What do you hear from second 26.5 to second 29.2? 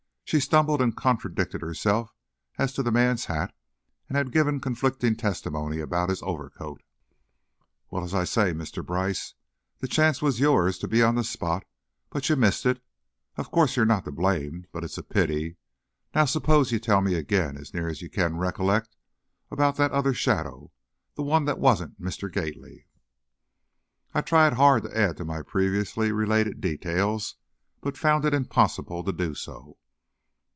details, but found it impossible to